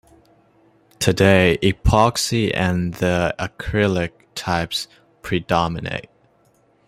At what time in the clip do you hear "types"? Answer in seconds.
4.33-4.87